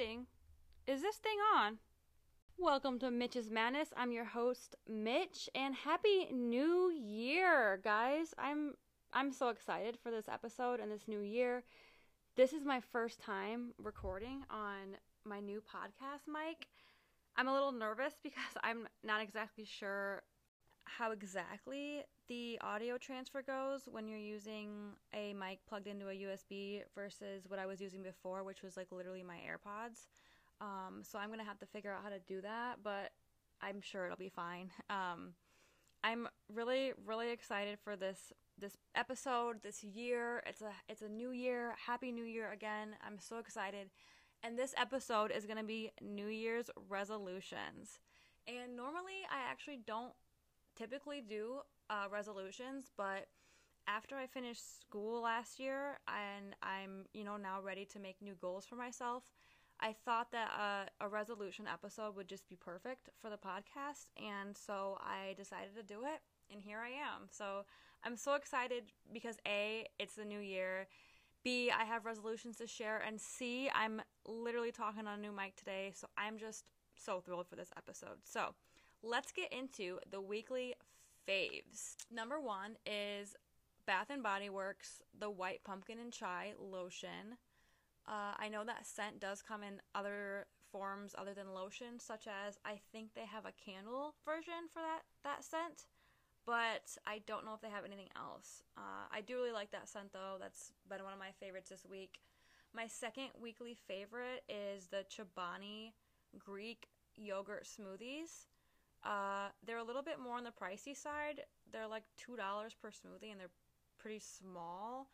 [0.00, 0.26] Testing.
[0.86, 1.76] Is this thing on?
[2.56, 3.88] Welcome to Mitch's Madness.
[3.94, 8.32] I'm your host, Mitch, and happy new year, guys.
[8.38, 8.72] I'm
[9.12, 11.64] I'm so excited for this episode and this new year.
[12.34, 14.96] This is my first time recording on
[15.26, 16.68] my new podcast mic.
[17.36, 20.22] I'm a little nervous because I'm not exactly sure
[20.84, 26.82] how exactly the audio transfer goes when you're using a mic plugged into a USB
[26.94, 30.06] versus what I was using before, which was like literally my AirPods.
[30.60, 33.10] Um, so I'm gonna have to figure out how to do that, but
[33.60, 34.70] I'm sure it'll be fine.
[34.90, 35.34] Um,
[36.02, 40.42] I'm really, really excited for this this episode, this year.
[40.46, 41.74] It's a it's a new year.
[41.84, 42.94] Happy New Year again.
[43.04, 43.90] I'm so excited.
[44.42, 47.98] And this episode is gonna be New Year's resolutions.
[48.46, 50.12] And normally I actually don't
[50.76, 51.60] typically do
[51.90, 53.26] uh, resolutions, but
[53.88, 58.34] after I finished school last year and I'm, you know, now ready to make new
[58.40, 59.24] goals for myself,
[59.80, 64.10] I thought that uh, a resolution episode would just be perfect for the podcast.
[64.16, 66.20] And so I decided to do it.
[66.52, 67.28] And here I am.
[67.30, 67.64] So
[68.04, 70.86] I'm so excited because A, it's the new year.
[71.42, 73.02] B, I have resolutions to share.
[73.04, 75.92] And C, I'm literally talking on a new mic today.
[75.94, 78.18] So I'm just so thrilled for this episode.
[78.24, 78.54] So
[79.02, 80.74] let's get into the weekly
[81.30, 81.96] faves.
[82.10, 83.36] Number one is
[83.86, 87.38] Bath and Body Works the White Pumpkin and Chai lotion.
[88.08, 92.58] Uh, I know that scent does come in other forms other than lotion, such as
[92.64, 95.86] I think they have a candle version for that that scent,
[96.46, 98.62] but I don't know if they have anything else.
[98.76, 100.36] Uh, I do really like that scent though.
[100.40, 102.20] That's been one of my favorites this week.
[102.74, 105.92] My second weekly favorite is the Chobani
[106.38, 108.46] Greek yogurt smoothies.
[109.04, 111.42] Uh, they're a little bit more on the pricey side.
[111.72, 113.50] They're like two dollars per smoothie, and they're
[113.98, 115.10] pretty small.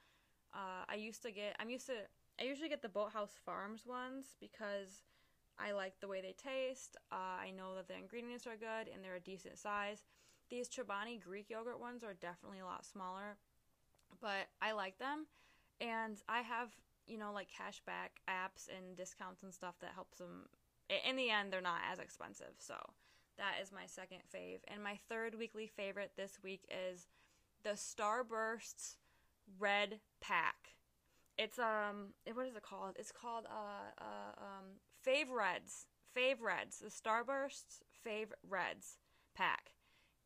[0.54, 1.56] Uh, I used to get.
[1.60, 1.94] I'm used to.
[2.40, 5.02] I usually get the Bolthouse Farms ones because
[5.58, 6.96] I like the way they taste.
[7.10, 10.04] Uh, I know that the ingredients are good and they're a decent size.
[10.50, 13.36] These Chobani Greek yogurt ones are definitely a lot smaller,
[14.20, 15.26] but I like them.
[15.80, 16.70] And I have,
[17.06, 20.48] you know, like cashback apps and discounts and stuff that helps them.
[21.08, 22.54] In the end, they're not as expensive.
[22.58, 22.76] So
[23.38, 24.60] that is my second fave.
[24.68, 27.06] And my third weekly favorite this week is
[27.62, 28.96] the Starbursts
[29.58, 30.74] Red Pack.
[31.38, 32.96] It's um what is it called?
[32.98, 34.64] It's called uh uh um
[35.06, 35.86] Fave Reds.
[36.16, 36.78] Fave Reds.
[36.78, 38.98] The Starbursts Fave Reds
[39.34, 39.72] pack.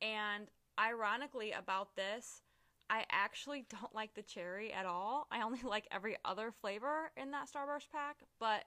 [0.00, 0.48] And
[0.78, 2.42] ironically about this,
[2.88, 5.26] I actually don't like the cherry at all.
[5.30, 8.64] I only like every other flavor in that Starburst pack, but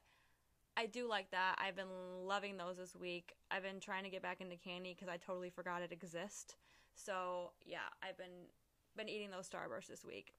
[0.75, 1.55] I do like that.
[1.59, 1.85] I've been
[2.25, 3.35] loving those this week.
[3.51, 6.55] I've been trying to get back into candy because I totally forgot it exists.
[6.95, 8.47] So yeah, I've been
[8.95, 10.33] been eating those Starbursts this week.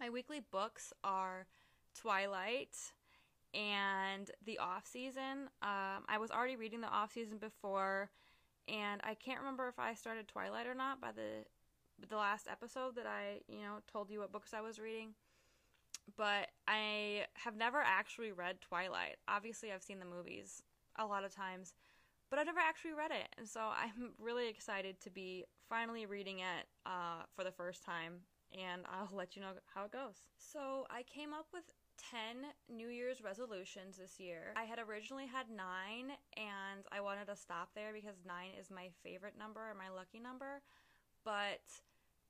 [0.00, 1.46] My weekly books are
[1.94, 2.76] Twilight
[3.54, 5.48] and The Off Season.
[5.62, 8.10] Um, I was already reading The Off Season before,
[8.68, 11.44] and I can't remember if I started Twilight or not by the
[12.08, 15.14] the last episode that I you know told you what books I was reading
[16.16, 19.16] but I have never actually read Twilight.
[19.28, 20.62] Obviously, I've seen the movies
[20.96, 21.74] a lot of times,
[22.30, 23.28] but I've never actually read it.
[23.38, 28.14] And so I'm really excited to be finally reading it uh, for the first time,
[28.52, 30.16] and I'll let you know how it goes.
[30.38, 31.64] So I came up with
[32.10, 34.54] 10 New Year's resolutions this year.
[34.56, 38.88] I had originally had nine, and I wanted to stop there because nine is my
[39.02, 40.62] favorite number and my lucky number,
[41.24, 41.60] but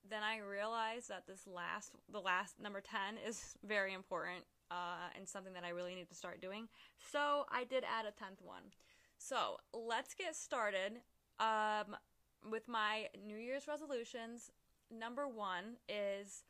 [0.07, 5.27] then I realized that this last, the last number 10 is very important uh, and
[5.27, 6.67] something that I really need to start doing.
[7.11, 8.63] So I did add a 10th one.
[9.17, 11.01] So let's get started
[11.39, 11.95] um,
[12.49, 14.51] with my New Year's resolutions.
[14.91, 16.43] Number one is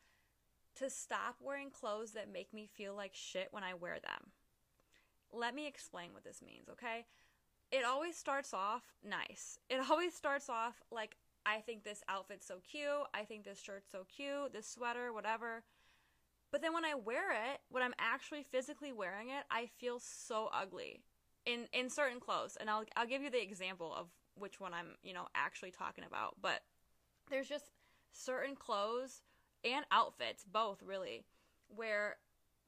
[0.76, 4.30] to stop wearing clothes that make me feel like shit when I wear them.
[5.32, 7.06] Let me explain what this means, okay?
[7.70, 9.58] It always starts off nice.
[9.68, 13.06] It always starts off like I think this outfit's so cute.
[13.14, 14.52] I think this shirt's so cute.
[14.52, 15.62] This sweater, whatever.
[16.50, 20.50] But then when I wear it, when I'm actually physically wearing it, I feel so
[20.52, 21.02] ugly
[21.46, 22.56] in in certain clothes.
[22.60, 26.04] And I'll I'll give you the example of which one I'm, you know, actually talking
[26.04, 26.36] about.
[26.40, 26.62] But
[27.30, 27.70] there's just
[28.12, 29.22] certain clothes
[29.64, 31.24] and outfits, both really,
[31.68, 32.16] where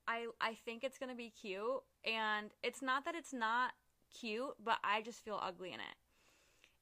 [0.06, 3.72] I I think it's going to be cute and it's not that it's not
[4.19, 5.96] cute, but I just feel ugly in it.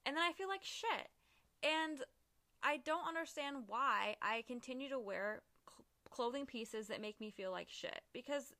[0.07, 1.09] And then I feel like shit.
[1.63, 2.03] And
[2.63, 7.51] I don't understand why I continue to wear cl- clothing pieces that make me feel
[7.51, 8.53] like shit because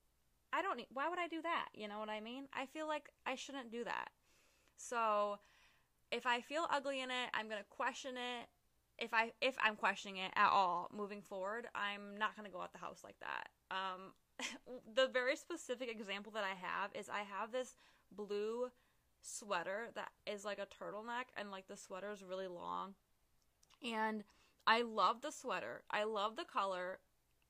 [0.53, 1.69] I don't need why would I do that?
[1.73, 2.45] You know what I mean?
[2.53, 4.09] I feel like I shouldn't do that.
[4.77, 5.39] So
[6.11, 8.47] if I feel ugly in it, I'm going to question it.
[8.97, 12.61] If I if I'm questioning it at all moving forward, I'm not going to go
[12.61, 13.49] out the house like that.
[13.71, 14.13] Um
[14.95, 17.77] the very specific example that I have is I have this
[18.11, 18.69] blue
[19.21, 22.95] sweater that is like a turtleneck and like the sweater is really long.
[23.83, 24.23] And
[24.67, 25.83] I love the sweater.
[25.89, 26.99] I love the color.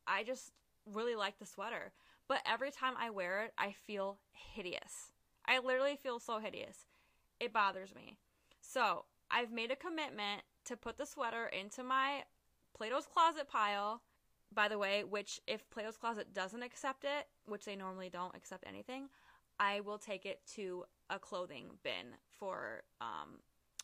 [0.07, 0.51] I just
[0.85, 1.91] really like the sweater.
[2.27, 5.11] But every time I wear it, I feel hideous.
[5.45, 6.85] I literally feel so hideous.
[7.39, 8.17] It bothers me.
[8.61, 12.23] So, I've made a commitment to put the sweater into my
[12.77, 14.01] Plato's Closet pile.
[14.53, 18.65] By the way, which if Plato's Closet doesn't accept it, which they normally don't accept
[18.67, 19.07] anything,
[19.61, 23.39] I will take it to a clothing bin for um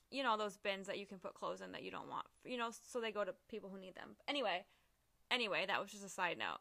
[0.09, 2.57] you know those bins that you can put clothes in that you don't want you
[2.57, 4.15] know so they go to people who need them.
[4.27, 4.65] Anyway
[5.29, 6.59] anyway that was just a side note.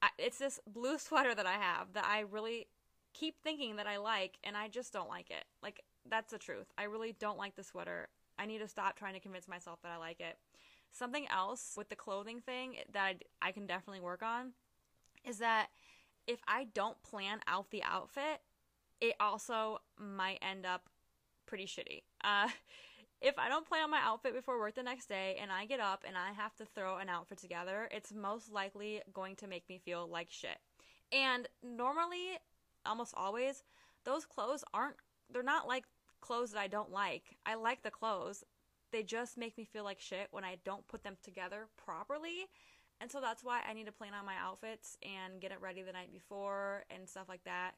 [0.00, 2.68] I, it's this blue sweater that i have that i really
[3.12, 5.44] keep thinking that i like and i just don't like it.
[5.62, 6.66] Like that's the truth.
[6.78, 8.08] I really don't like the sweater.
[8.38, 10.38] I need to stop trying to convince myself that i like it.
[10.92, 14.52] Something else with the clothing thing that i, I can definitely work on
[15.24, 15.68] is that
[16.26, 18.40] if i don't plan out the outfit
[19.00, 20.88] it also might end up
[21.46, 22.02] pretty shitty.
[22.22, 22.48] Uh,
[23.20, 25.80] if I don't plan on my outfit before work the next day and I get
[25.80, 29.68] up and I have to throw an outfit together, it's most likely going to make
[29.68, 30.58] me feel like shit.
[31.12, 32.38] And normally,
[32.84, 33.62] almost always,
[34.04, 34.96] those clothes aren't,
[35.32, 35.84] they're not like
[36.20, 37.36] clothes that I don't like.
[37.46, 38.44] I like the clothes.
[38.92, 42.46] They just make me feel like shit when I don't put them together properly.
[43.00, 45.82] And so that's why I need to plan on my outfits and get it ready
[45.82, 47.72] the night before and stuff like that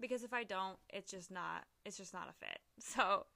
[0.00, 2.58] because if I don't, it's just not it's just not a fit.
[2.80, 3.26] So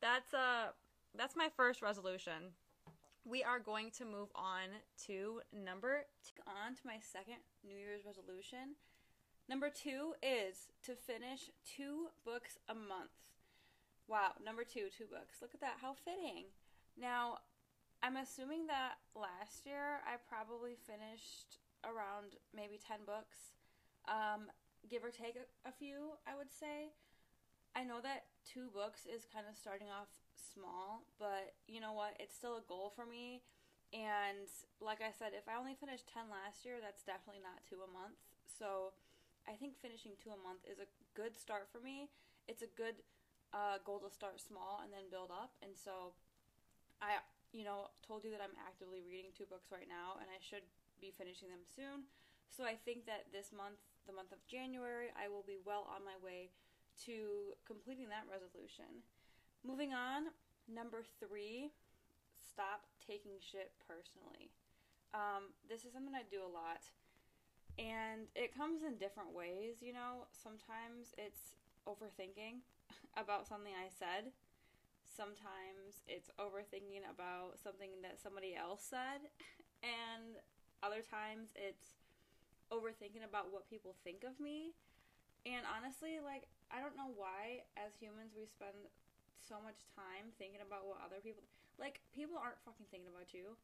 [0.00, 0.72] that's uh
[1.16, 2.52] that's my first resolution.
[3.24, 4.68] We are going to move on
[5.06, 8.76] to number two, on to my second New Year's resolution.
[9.48, 13.12] Number 2 is to finish 2 books a month.
[14.08, 15.42] Wow, number 2, 2 books.
[15.42, 16.46] Look at that, how fitting.
[16.96, 17.38] Now,
[18.04, 21.56] I'm assuming that last year I probably finished
[21.88, 23.56] around maybe 10 books.
[24.04, 24.52] Um,
[24.92, 26.92] give or take a, a few, I would say.
[27.72, 32.12] I know that two books is kind of starting off small, but you know what?
[32.20, 33.40] It's still a goal for me.
[33.96, 34.52] And
[34.84, 37.88] like I said, if I only finished 10 last year, that's definitely not two a
[37.88, 38.20] month.
[38.44, 38.92] So
[39.48, 42.12] I think finishing two a month is a good start for me.
[42.52, 43.00] It's a good
[43.56, 45.56] uh, goal to start small and then build up.
[45.64, 46.12] And so
[47.00, 47.24] I,
[47.54, 50.66] you know, told you that I'm actively reading two books right now and I should
[50.98, 52.10] be finishing them soon.
[52.50, 56.04] So I think that this month the month of January, I will be well on
[56.04, 56.52] my way
[57.08, 59.00] to completing that resolution.
[59.64, 60.28] Moving on,
[60.68, 61.72] number three,
[62.36, 64.52] stop taking shit personally.
[65.16, 66.84] Um, this is something I do a lot,
[67.80, 70.28] and it comes in different ways, you know.
[70.36, 71.56] Sometimes it's
[71.88, 72.60] overthinking
[73.16, 74.36] about something I said,
[75.14, 79.30] sometimes it's overthinking about something that somebody else said,
[79.86, 80.42] and
[80.82, 81.94] other times it's
[82.74, 84.74] overthinking about what people think of me.
[85.46, 88.90] And honestly, like, I don't know why, as humans, we spend
[89.38, 91.46] so much time thinking about what other people.
[91.78, 93.54] Like, people aren't fucking thinking about you.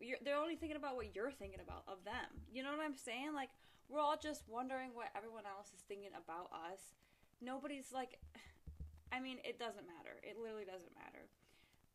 [0.00, 2.42] You're, they're only thinking about what you're thinking about of them.
[2.48, 3.36] You know what I'm saying?
[3.36, 3.52] Like,
[3.86, 6.96] we're all just wondering what everyone else is thinking about us.
[7.38, 8.18] Nobody's like.
[9.12, 10.18] I mean, it doesn't matter.
[10.22, 11.26] It literally doesn't matter.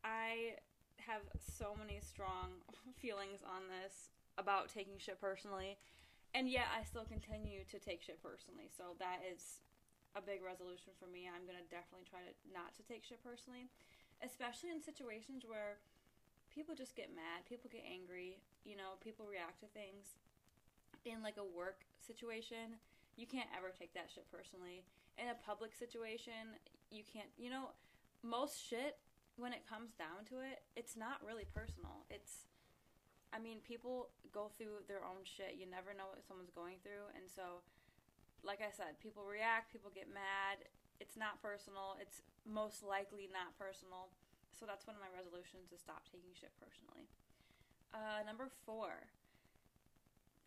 [0.03, 0.59] I
[0.99, 2.61] have so many strong
[3.01, 5.77] feelings on this about taking shit personally
[6.35, 8.67] and yet I still continue to take shit personally.
[8.67, 9.63] So that is
[10.19, 11.31] a big resolution for me.
[11.31, 13.71] I'm gonna definitely try to not to take shit personally,
[14.19, 15.79] especially in situations where
[16.51, 20.19] people just get mad, people get angry, you know, people react to things.
[21.07, 22.75] In like a work situation,
[23.15, 24.83] you can't ever take that shit personally.
[25.15, 26.59] In a public situation,
[26.95, 27.29] you can't.
[27.37, 27.75] You know,
[28.23, 28.97] most shit
[29.35, 32.07] when it comes down to it, it's not really personal.
[32.09, 32.47] It's
[33.35, 35.59] I mean, people go through their own shit.
[35.59, 37.11] You never know what someone's going through.
[37.19, 37.59] And so,
[38.47, 40.63] like I said, people react, people get mad.
[41.03, 41.99] It's not personal.
[41.99, 44.07] It's most likely not personal.
[44.55, 47.11] So that's one of my resolutions to stop taking shit personally.
[47.91, 49.11] Uh, number four.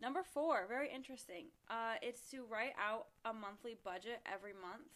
[0.01, 1.53] Number four, very interesting.
[1.69, 4.89] Uh, it's to write out a monthly budget every month.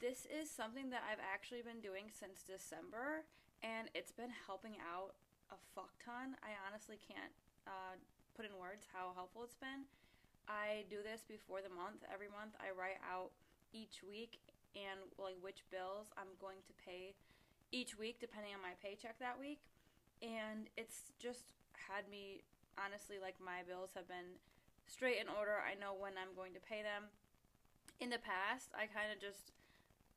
[0.00, 3.24] This is something that I've actually been doing since December,
[3.62, 5.14] and it's been helping out
[5.54, 6.34] a fuck ton.
[6.42, 7.32] I honestly can't
[7.66, 7.94] uh,
[8.34, 9.86] put in words how helpful it's been.
[10.50, 12.02] I do this before the month.
[12.10, 13.32] Every month, I write out
[13.72, 14.42] each week
[14.74, 17.14] and like which bills I'm going to pay
[17.70, 19.62] each week, depending on my paycheck that week.
[20.20, 22.42] And it's just had me
[22.76, 24.36] honestly like my bills have been
[24.90, 25.62] straight in order.
[25.62, 27.08] I know when I'm going to pay them.
[28.02, 29.54] In the past, I kind of just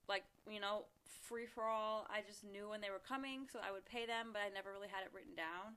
[0.07, 0.85] like you know
[1.27, 2.07] free for all.
[2.09, 4.71] I just knew when they were coming, so I would pay them, but I never
[4.71, 5.75] really had it written down.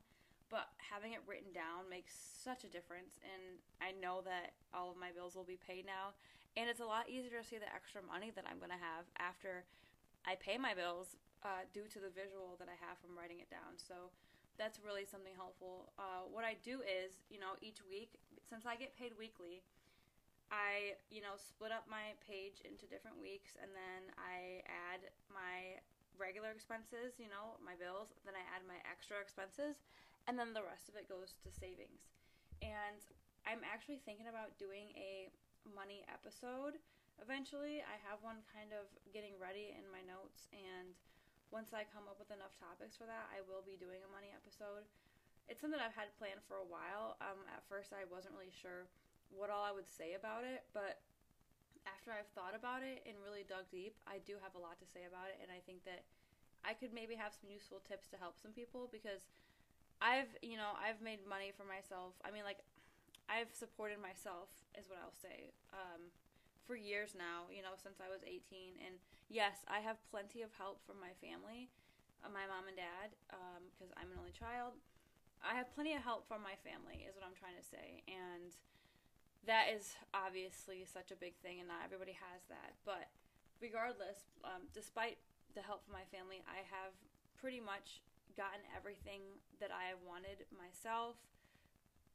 [0.50, 3.22] but having it written down makes such a difference.
[3.22, 6.18] And I know that all of my bills will be paid now.
[6.58, 9.06] And it's a lot easier to see the extra money that I'm going to have
[9.22, 9.62] after
[10.26, 11.14] I pay my bills
[11.46, 13.78] uh, due to the visual that I have from writing it down.
[13.78, 14.10] So
[14.58, 15.94] that's really something helpful.
[15.94, 19.62] Uh, what I do is, you know, each week, since I get paid weekly,
[20.50, 25.78] I, you know, split up my page into different weeks and then I add my
[26.18, 29.80] regular expenses, you know, my bills, then I add my extra expenses,
[30.28, 32.12] and then the rest of it goes to savings.
[32.60, 33.00] And
[33.48, 35.32] I'm actually thinking about doing a
[35.64, 36.76] money episode
[37.24, 37.80] eventually.
[37.80, 40.92] I have one kind of getting ready in my notes, and
[41.48, 44.30] once I come up with enough topics for that, I will be doing a money
[44.30, 44.86] episode.
[45.50, 47.18] It's something I've had planned for a while.
[47.18, 48.86] Um, at first, I wasn't really sure
[49.30, 51.00] what all I would say about it, but
[51.88, 54.86] after I've thought about it and really dug deep, I do have a lot to
[54.88, 56.04] say about it, and I think that
[56.60, 59.24] I could maybe have some useful tips to help some people because
[60.00, 62.16] I've, you know, I've made money for myself.
[62.24, 62.60] I mean, like,
[63.28, 66.12] I've supported myself, is what I'll say, um,
[66.64, 68.80] for years now, you know, since I was 18.
[68.80, 71.72] And yes, I have plenty of help from my family,
[72.20, 73.16] uh, my mom and dad,
[73.72, 74.76] because um, I'm an only child.
[75.40, 78.04] I have plenty of help from my family, is what I'm trying to say.
[78.04, 78.52] And
[79.46, 82.76] that is obviously such a big thing, and not everybody has that.
[82.84, 83.08] But
[83.60, 85.16] regardless, um, despite
[85.54, 86.92] the help from my family, I have
[87.40, 88.04] pretty much
[88.36, 89.20] gotten everything
[89.58, 91.16] that I have wanted myself.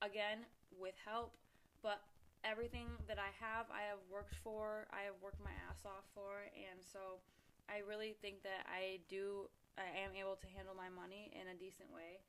[0.03, 1.34] Again, with help,
[1.82, 2.03] but
[2.44, 6.46] everything that I have, I have worked for, I have worked my ass off for,
[6.53, 7.24] and so
[7.65, 11.58] I really think that I do, I am able to handle my money in a
[11.58, 12.22] decent way.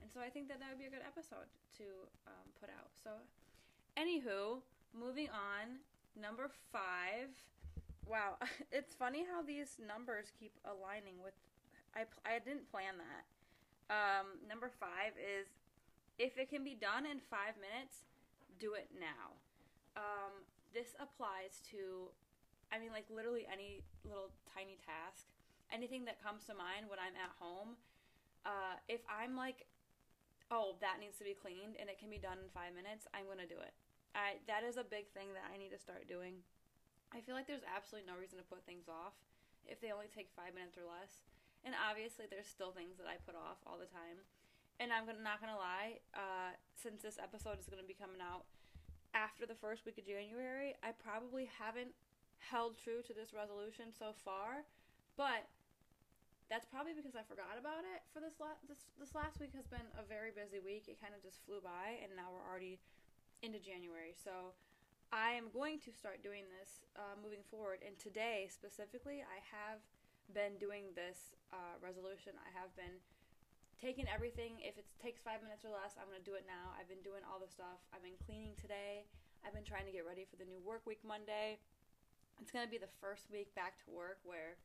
[0.00, 1.86] And so I think that that would be a good episode to
[2.30, 2.92] um, put out.
[2.94, 3.10] So
[3.98, 4.58] Anywho,
[4.92, 5.78] moving on.
[6.20, 7.30] Number five.
[8.06, 8.36] Wow,
[8.72, 11.34] it's funny how these numbers keep aligning with.
[11.94, 13.24] I I didn't plan that.
[13.86, 15.46] Um, number five is
[16.18, 18.06] if it can be done in five minutes,
[18.58, 19.38] do it now.
[19.94, 20.42] Um,
[20.74, 22.10] this applies to,
[22.74, 25.26] I mean, like literally any little tiny task,
[25.70, 27.78] anything that comes to mind when I'm at home.
[28.46, 29.66] Uh, if I'm like,
[30.50, 33.26] oh, that needs to be cleaned and it can be done in five minutes, I'm
[33.26, 33.74] gonna do it.
[34.14, 36.46] I that is a big thing that I need to start doing.
[37.14, 39.14] I feel like there's absolutely no reason to put things off
[39.66, 41.22] if they only take five minutes or less.
[41.64, 44.20] And obviously, there's still things that I put off all the time.
[44.82, 48.44] And I'm not gonna lie, uh, since this episode is gonna be coming out
[49.14, 51.94] after the first week of January, I probably haven't
[52.50, 54.66] held true to this resolution so far.
[55.16, 55.46] But
[56.50, 59.64] that's probably because I forgot about it for this last this this last week has
[59.70, 60.90] been a very busy week.
[60.90, 62.82] It kind of just flew by, and now we're already
[63.44, 64.16] into January.
[64.16, 64.56] So
[65.12, 67.84] I am going to start doing this uh, moving forward.
[67.84, 69.84] And today, specifically, I have
[70.32, 72.32] been doing this uh, resolution.
[72.40, 72.96] I have been
[73.76, 74.56] taking everything.
[74.64, 76.72] If it takes five minutes or less, I'm going to do it now.
[76.72, 77.84] I've been doing all the stuff.
[77.92, 79.04] I've been cleaning today.
[79.44, 81.60] I've been trying to get ready for the new work week Monday.
[82.40, 84.56] It's going to be the first week back to work where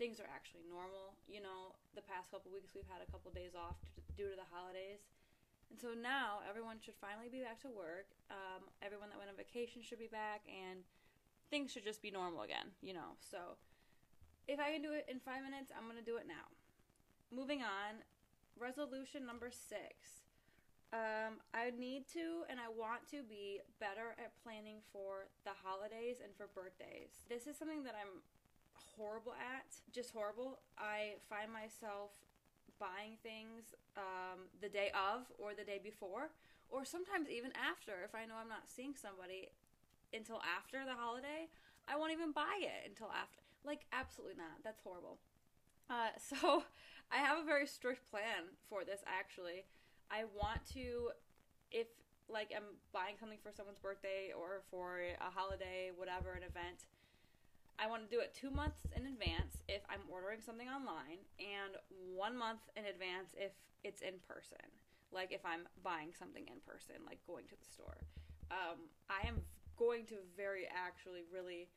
[0.00, 1.12] things are actually normal.
[1.28, 3.76] You know, the past couple weeks we've had a couple days off
[4.16, 5.04] due to the holidays.
[5.70, 8.12] And so now everyone should finally be back to work.
[8.30, 10.86] Um, everyone that went on vacation should be back, and
[11.50, 13.18] things should just be normal again, you know.
[13.18, 13.58] So
[14.46, 16.46] if I can do it in five minutes, I'm going to do it now.
[17.34, 18.04] Moving on,
[18.58, 20.24] resolution number six.
[20.94, 26.22] Um, I need to and I want to be better at planning for the holidays
[26.22, 27.26] and for birthdays.
[27.26, 28.22] This is something that I'm
[28.94, 30.60] horrible at, just horrible.
[30.78, 32.14] I find myself
[32.78, 36.30] buying things um, the day of or the day before,
[36.68, 38.02] or sometimes even after.
[38.04, 39.48] If I know I'm not seeing somebody
[40.12, 41.50] until after the holiday,
[41.88, 43.42] I won't even buy it until after.
[43.64, 44.62] Like, absolutely not.
[44.62, 45.18] That's horrible.
[45.88, 46.64] Uh, so,
[47.12, 49.64] I have a very strict plan for this actually.
[50.10, 51.10] I want to,
[51.70, 51.86] if
[52.28, 56.88] like I'm buying something for someone's birthday or for a holiday, whatever, an event,
[57.78, 61.74] I want to do it two months in advance if I'm ordering something online, and
[62.14, 63.52] one month in advance if
[63.82, 64.62] it's in person.
[65.10, 67.98] Like if I'm buying something in person, like going to the store.
[68.50, 69.42] Um, I am
[69.78, 71.68] going to very actually really.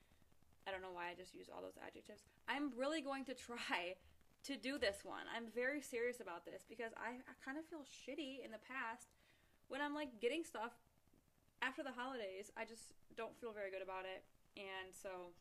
[0.67, 2.27] I don't know why I just use all those adjectives.
[2.51, 3.95] I'm really going to try
[4.47, 5.23] to do this one.
[5.31, 9.15] I'm very serious about this because I, I kind of feel shitty in the past
[9.67, 10.75] when I'm like getting stuff
[11.61, 12.51] after the holidays.
[12.59, 14.27] I just don't feel very good about it.
[14.59, 15.31] And so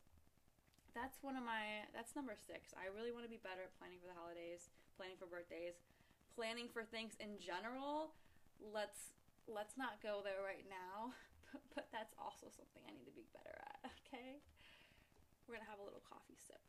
[0.96, 2.72] that's one of my that's number six.
[2.72, 5.76] I really want to be better at planning for the holidays, planning for birthdays,
[6.32, 8.16] planning for things in general.
[8.56, 9.12] Let's
[9.44, 11.12] let's not go there right now,
[11.52, 13.92] but, but that's also something I need to be better at.
[14.06, 14.38] Okay,
[15.44, 16.62] we're gonna have a little coffee sip.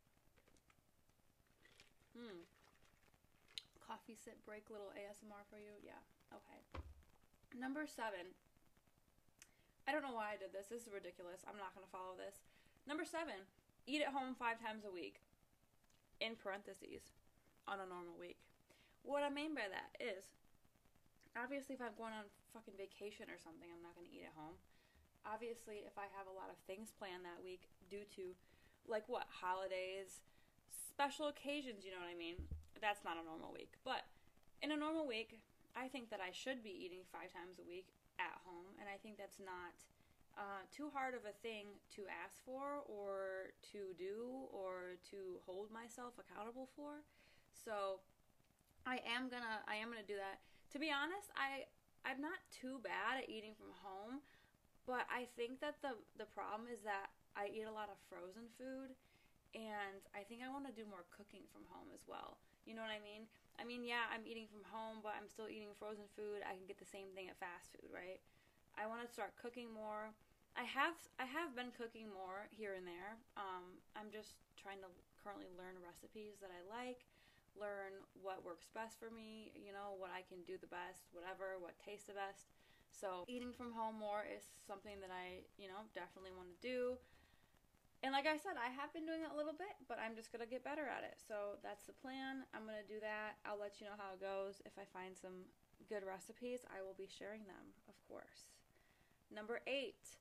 [2.18, 2.44] Hmm,
[3.78, 5.72] coffee sip break little ASMR for you.
[5.80, 6.02] Yeah.
[6.34, 6.60] Okay.
[7.56, 8.36] Number seven.
[9.88, 10.68] I don't know why I did this.
[10.68, 11.48] This is ridiculous.
[11.48, 12.44] I'm not going to follow this.
[12.84, 13.48] Number seven,
[13.88, 15.24] eat at home five times a week.
[16.20, 17.14] In parentheses,
[17.70, 18.42] on a normal week.
[19.06, 20.34] What I mean by that is,
[21.38, 22.26] obviously, if I'm going on
[22.58, 24.58] fucking vacation or something, I'm not going to eat at home.
[25.22, 28.34] Obviously, if I have a lot of things planned that week due to,
[28.90, 30.26] like, what, holidays,
[30.74, 32.50] special occasions, you know what I mean?
[32.82, 33.78] That's not a normal week.
[33.86, 34.10] But
[34.66, 35.38] in a normal week,
[35.78, 38.98] I think that I should be eating five times a week at home, and I
[38.98, 39.78] think that's not
[40.38, 41.66] uh, too hard of a thing
[41.98, 47.02] to ask for or to do or to hold myself accountable for.
[47.52, 48.06] So
[48.86, 50.40] I am gonna I am gonna do that.
[50.72, 51.66] To be honest, I
[52.06, 54.22] I'm not too bad at eating from home,
[54.86, 58.50] but I think that the the problem is that I eat a lot of frozen
[58.58, 58.94] food
[59.56, 62.38] and I think I want to do more cooking from home as well.
[62.68, 63.26] You know what I mean?
[63.58, 66.44] I mean, yeah, I'm eating from home, but I'm still eating frozen food.
[66.46, 68.20] I can get the same thing at fast food, right?
[68.78, 70.14] I want to start cooking more.
[70.58, 73.22] I have I have been cooking more here and there.
[73.38, 74.90] Um, I'm just trying to
[75.22, 77.06] currently learn recipes that I like,
[77.54, 79.54] learn what works best for me.
[79.54, 82.50] You know what I can do the best, whatever, what tastes the best.
[82.90, 86.98] So eating from home more is something that I you know definitely want to do.
[88.02, 90.30] And like I said, I have been doing it a little bit, but I'm just
[90.30, 91.18] to get better at it.
[91.18, 92.46] So that's the plan.
[92.54, 93.42] I'm to do that.
[93.42, 94.62] I'll let you know how it goes.
[94.70, 95.50] If I find some
[95.90, 98.54] good recipes, I will be sharing them, of course.
[99.34, 100.14] Number eight,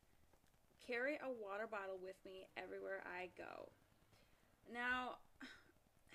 [0.86, 3.68] carry a water bottle with me everywhere I go.
[4.70, 5.18] Now,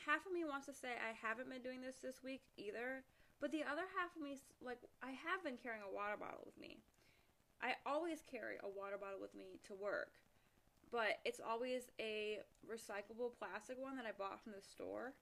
[0.08, 3.04] half of me wants to say I haven't been doing this this week either,
[3.40, 6.56] but the other half of me, like, I have been carrying a water bottle with
[6.60, 6.80] me.
[7.62, 10.22] I always carry a water bottle with me to work
[10.92, 15.14] but it's always a recyclable plastic one that I bought from the store.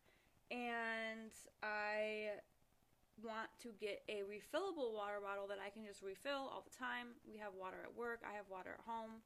[0.50, 1.30] And
[1.62, 2.42] I
[3.22, 7.14] want to get a refillable water bottle that I can just refill all the time.
[7.30, 9.22] We have water at work, I have water at home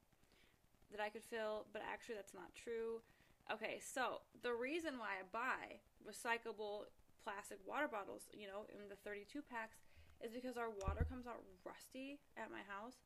[0.94, 3.02] that I could fill, but actually that's not true.
[3.50, 6.86] Okay, so the reason why I buy recyclable
[7.26, 9.82] plastic water bottles, you know, in the 32 packs
[10.22, 13.02] is because our water comes out rusty at my house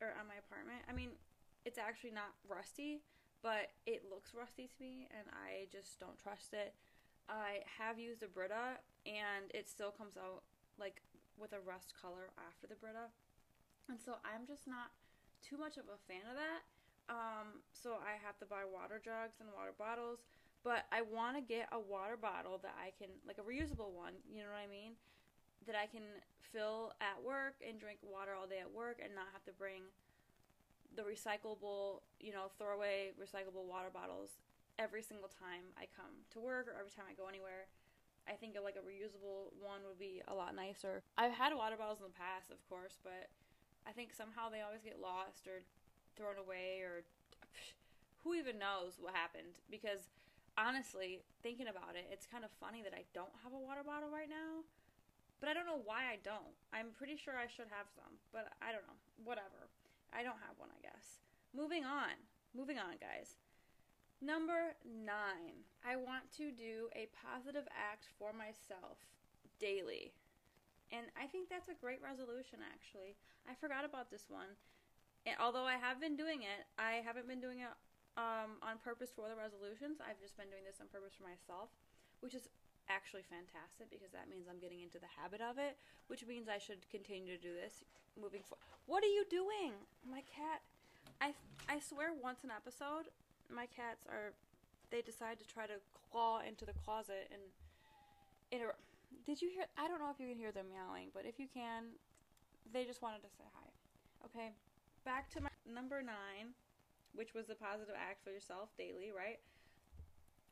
[0.00, 0.80] or at my apartment.
[0.88, 1.12] I mean,
[1.68, 3.04] it's actually not rusty,
[3.42, 6.74] but it looks rusty to me and I just don't trust it.
[7.28, 10.42] I have used a Brita and it still comes out
[10.80, 11.02] like
[11.36, 13.12] with a rust color after the Brita.
[13.86, 14.90] And so I'm just not
[15.42, 16.66] too much of a fan of that.
[17.08, 20.20] Um, so I have to buy water jugs and water bottles.
[20.64, 24.18] But I want to get a water bottle that I can, like a reusable one,
[24.26, 24.98] you know what I mean?
[25.64, 26.04] That I can
[26.52, 29.86] fill at work and drink water all day at work and not have to bring
[30.98, 34.42] the recyclable, you know, throwaway recyclable water bottles
[34.78, 37.70] every single time I come to work or every time I go anywhere.
[38.26, 41.06] I think like a reusable one would be a lot nicer.
[41.16, 43.30] I've had water bottles in the past, of course, but
[43.86, 45.64] I think somehow they always get lost or
[46.18, 47.06] thrown away or
[48.26, 50.10] who even knows what happened because
[50.58, 54.10] honestly, thinking about it, it's kind of funny that I don't have a water bottle
[54.10, 54.66] right now.
[55.38, 56.58] But I don't know why I don't.
[56.74, 58.98] I'm pretty sure I should have some, but I don't know.
[59.22, 59.70] Whatever.
[60.10, 61.22] I don't have one, I guess.
[61.54, 62.18] Moving on.
[62.50, 63.38] Moving on, guys.
[64.18, 68.98] Number nine, I want to do a positive act for myself
[69.62, 70.10] daily.
[70.90, 73.14] And I think that's a great resolution, actually.
[73.46, 74.58] I forgot about this one.
[75.28, 77.68] And although I have been doing it, I haven't been doing it
[78.16, 80.00] um, on purpose for the resolutions.
[80.00, 81.68] I've just been doing this on purpose for myself,
[82.24, 82.48] which is
[82.88, 85.76] actually fantastic because that means I'm getting into the habit of it,
[86.08, 87.84] which means I should continue to do this
[88.16, 88.64] moving forward.
[88.88, 89.76] What are you doing?
[90.00, 90.64] My cat.
[91.20, 91.36] I
[91.68, 93.12] I swear once an episode,
[93.52, 94.32] my cats are
[94.88, 95.76] they decide to try to
[96.08, 97.44] claw into the closet and
[98.48, 98.80] inter-
[99.28, 101.52] Did you hear I don't know if you can hear them meowing, but if you
[101.52, 102.00] can,
[102.72, 103.68] they just wanted to say hi.
[104.24, 104.56] Okay.
[105.08, 106.12] Back to my number 9,
[107.16, 109.40] which was the positive act for yourself daily, right?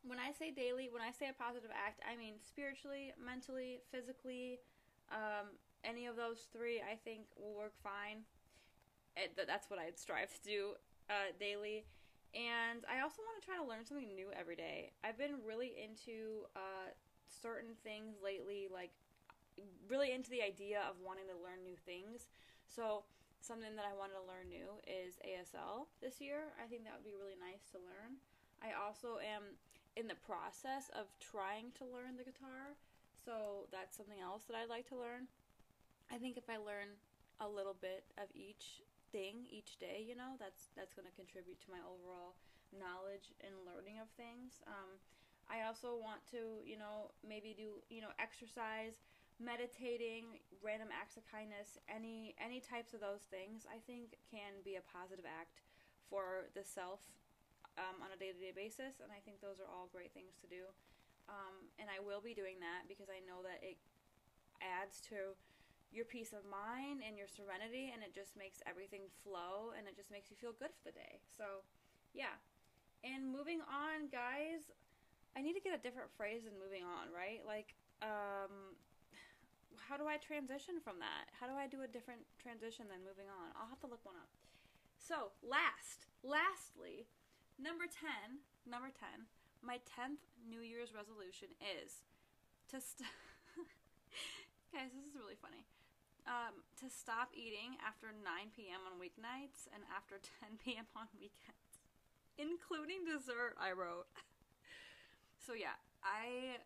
[0.06, 4.62] when I say daily, when I say a positive act, I mean spiritually, mentally, physically.
[5.10, 8.22] Um, any of those three, I think, will work fine.
[9.16, 10.60] It, that's what I'd strive to do
[11.10, 11.84] uh, daily.
[12.34, 14.92] And I also want to try to learn something new every day.
[15.02, 16.94] I've been really into uh,
[17.26, 18.92] certain things lately, like
[19.88, 22.28] really into the idea of wanting to learn new things.
[22.66, 23.04] So,
[23.46, 26.50] something that I wanted to learn new is ASL this year.
[26.58, 28.18] I think that would be really nice to learn.
[28.58, 29.54] I also am
[29.94, 32.74] in the process of trying to learn the guitar.
[33.22, 35.30] So that's something else that I'd like to learn.
[36.10, 36.98] I think if I learn
[37.38, 38.82] a little bit of each
[39.14, 42.34] thing each day, you know, that's that's going to contribute to my overall
[42.74, 44.58] knowledge and learning of things.
[44.66, 44.98] Um,
[45.46, 48.98] I also want to, you know, maybe do, you know, exercise,
[49.36, 53.68] meditating, random acts of kindness, any any types of those things.
[53.68, 55.60] I think can be a positive act
[56.08, 57.04] for the self
[57.76, 60.36] um, on a day to day basis, and I think those are all great things
[60.40, 60.68] to do.
[61.26, 63.76] Um, and I will be doing that because I know that it
[64.62, 65.34] adds to
[65.90, 69.94] your peace of mind and your serenity, and it just makes everything flow and it
[69.94, 71.18] just makes you feel good for the day.
[71.30, 71.66] So,
[72.14, 72.38] yeah.
[73.04, 74.74] And moving on, guys,
[75.36, 77.44] I need to get a different phrase than moving on, right?
[77.46, 78.74] Like, um,
[79.86, 81.30] how do I transition from that?
[81.38, 83.54] How do I do a different transition than moving on?
[83.54, 84.30] I'll have to look one up.
[84.98, 87.06] So, last, lastly,
[87.54, 89.30] number 10, number 10,
[89.62, 92.02] my 10th New Year's resolution is
[92.74, 93.06] to st-
[94.74, 95.62] Guys, this is really funny.
[96.26, 98.18] Um, to stop eating after 9
[98.50, 98.82] p.m.
[98.82, 100.90] on weeknights and after 10 p.m.
[100.98, 101.78] on weekends,
[102.34, 104.10] including dessert, I wrote.
[105.46, 106.58] So yeah, I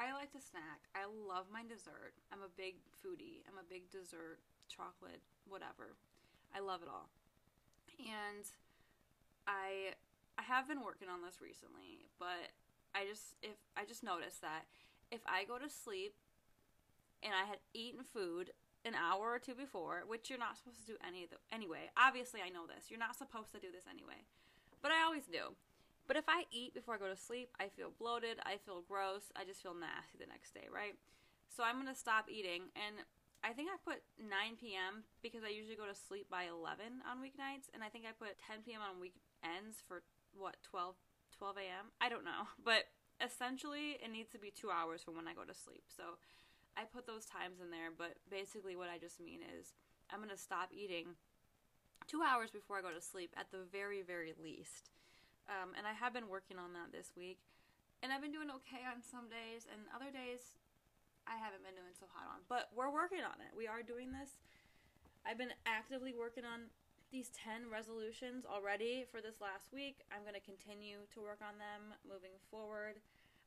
[0.00, 0.88] I like to snack.
[0.96, 2.16] I love my dessert.
[2.32, 3.44] I'm a big foodie.
[3.44, 5.92] I'm a big dessert, chocolate, whatever.
[6.56, 7.12] I love it all.
[8.00, 8.48] And
[9.44, 9.92] I
[10.40, 12.56] I have been working on this recently, but
[12.96, 14.64] I just if I just noticed that
[15.12, 16.16] if I go to sleep
[17.22, 18.56] and I had eaten food
[18.88, 21.92] an hour or two before, which you're not supposed to do any of the anyway.
[22.00, 22.88] Obviously, I know this.
[22.88, 24.24] You're not supposed to do this anyway.
[24.80, 25.52] But I always do.
[26.06, 29.30] But if I eat before I go to sleep, I feel bloated, I feel gross,
[29.36, 30.94] I just feel nasty the next day, right?
[31.48, 33.06] So I'm gonna stop eating, and
[33.42, 34.28] I think I put 9
[34.60, 35.04] p.m.
[35.22, 38.36] because I usually go to sleep by 11 on weeknights, and I think I put
[38.42, 38.84] 10 p.m.
[38.84, 40.02] on weekends for
[40.36, 40.94] what 12
[41.36, 41.86] 12 a.m.
[42.00, 42.90] I don't know, but
[43.22, 45.84] essentially it needs to be two hours from when I go to sleep.
[45.88, 46.20] So
[46.76, 49.72] I put those times in there, but basically what I just mean is
[50.10, 51.16] I'm gonna stop eating
[52.06, 54.90] two hours before I go to sleep at the very very least.
[55.50, 57.42] Um, and I have been working on that this week.
[58.00, 60.56] And I've been doing okay on some days, and other days
[61.26, 62.46] I haven't been doing so hot on.
[62.48, 63.52] But we're working on it.
[63.52, 64.40] We are doing this.
[65.26, 66.72] I've been actively working on
[67.12, 70.06] these 10 resolutions already for this last week.
[70.08, 73.02] I'm going to continue to work on them moving forward.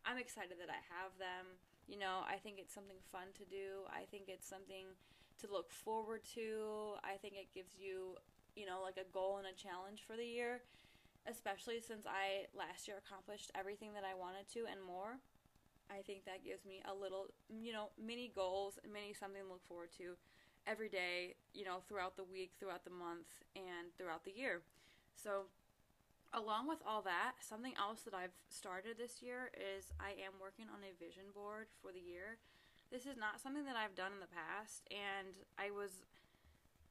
[0.06, 1.58] I'm excited that I have them.
[1.88, 3.88] You know, I think it's something fun to do.
[3.90, 4.92] I think it's something
[5.42, 7.00] to look forward to.
[7.02, 8.20] I think it gives you,
[8.54, 10.62] you know, like a goal and a challenge for the year
[11.30, 15.20] especially since I last year accomplished everything that I wanted to and more.
[15.92, 19.66] I think that gives me a little, you know, mini goals, mini something to look
[19.68, 20.16] forward to
[20.66, 24.62] every day, you know, throughout the week, throughout the month, and throughout the year.
[25.16, 25.52] So,
[26.34, 30.66] along with all that, something else that I've started this year is I am working
[30.72, 32.40] on a vision board for the year.
[32.92, 36.08] This is not something that I've done in the past, and I was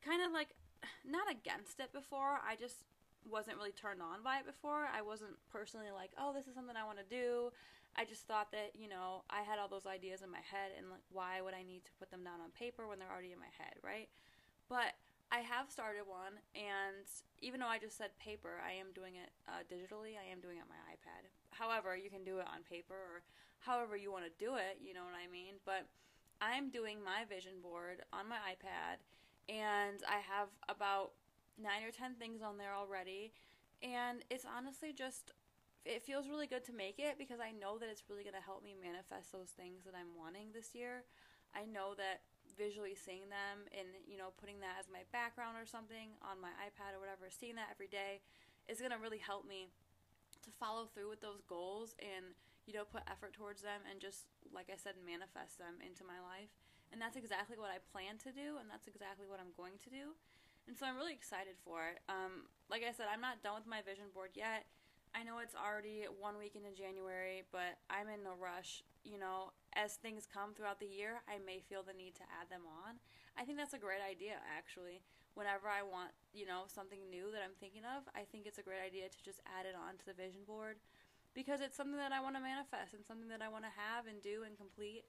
[0.04, 0.54] kind of like
[1.06, 2.38] not against it before.
[2.44, 2.84] I just
[3.28, 4.88] wasn't really turned on by it before.
[4.90, 7.52] I wasn't personally like, oh, this is something I want to do.
[7.94, 10.88] I just thought that, you know, I had all those ideas in my head and
[10.88, 13.40] like, why would I need to put them down on paper when they're already in
[13.42, 14.08] my head, right?
[14.68, 14.96] But
[15.28, 17.08] I have started one, and
[17.40, 20.20] even though I just said paper, I am doing it uh, digitally.
[20.20, 21.24] I am doing it on my iPad.
[21.52, 23.24] However, you can do it on paper or
[23.60, 25.56] however you want to do it, you know what I mean?
[25.64, 25.88] But
[26.40, 29.00] I'm doing my vision board on my iPad,
[29.48, 31.12] and I have about
[31.60, 33.32] nine or ten things on there already,
[33.82, 35.32] and it's honestly just
[35.84, 38.44] it feels really good to make it because I know that it's really going to
[38.44, 41.02] help me manifest those things that I'm wanting this year.
[41.58, 42.22] I know that
[42.54, 46.54] visually seeing them and you know putting that as my background or something on my
[46.62, 48.22] iPad or whatever, seeing that every day
[48.70, 49.74] is going to really help me
[50.46, 52.34] to follow through with those goals and
[52.66, 56.22] you know put effort towards them and just like I said manifest them into my
[56.22, 56.54] life.
[56.92, 59.90] And that's exactly what I plan to do and that's exactly what I'm going to
[59.90, 60.14] do.
[60.68, 61.98] And so I'm really excited for it.
[62.08, 64.66] Um, like I said, I'm not done with my vision board yet.
[65.12, 68.80] I know it's already one week into January, but I'm in no rush.
[69.04, 72.48] You know, as things come throughout the year, I may feel the need to add
[72.48, 72.96] them on.
[73.36, 75.04] I think that's a great idea, actually.
[75.36, 78.64] Whenever I want, you know, something new that I'm thinking of, I think it's a
[78.64, 80.80] great idea to just add it on to the vision board
[81.32, 84.08] because it's something that I want to manifest and something that I want to have
[84.08, 85.04] and do and complete.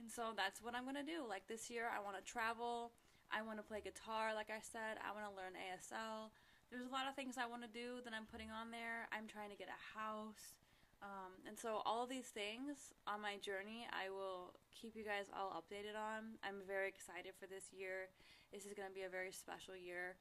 [0.00, 1.24] And so that's what I'm going to do.
[1.24, 2.92] Like this year, I want to travel.
[3.34, 5.02] I want to play guitar, like I said.
[5.02, 6.30] I want to learn ASL.
[6.70, 9.10] There's a lot of things I want to do that I'm putting on there.
[9.10, 10.54] I'm trying to get a house.
[11.02, 15.26] Um, and so, all of these things on my journey, I will keep you guys
[15.34, 16.38] all updated on.
[16.46, 18.08] I'm very excited for this year.
[18.54, 20.14] This is going to be a very special year.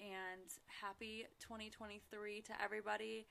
[0.00, 2.00] And happy 2023
[2.48, 3.28] to everybody.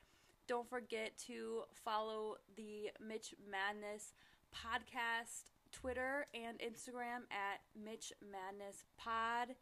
[0.48, 4.14] Don't forget to follow the Mitch Madness
[4.54, 9.58] podcast Twitter and Instagram at Mitch Madness Pod.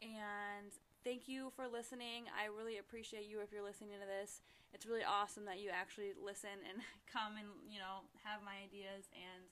[0.00, 0.70] And
[1.02, 2.30] thank you for listening.
[2.30, 4.40] I really appreciate you if you're listening to this.
[4.72, 6.78] it's really awesome that you actually listen and
[7.12, 9.10] come and, you know, have my ideas.
[9.12, 9.50] And,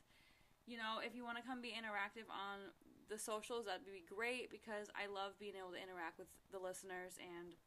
[0.65, 2.71] you know, if you want to come be interactive on
[3.11, 7.19] the socials, that'd be great because I love being able to interact with the listeners.
[7.19, 7.59] And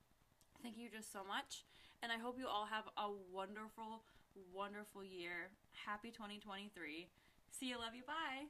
[0.64, 1.68] thank you just so much.
[2.02, 4.08] And I hope you all have a wonderful,
[4.54, 5.52] wonderful year.
[5.86, 7.10] Happy 2023.
[7.52, 8.48] See you, love you, bye.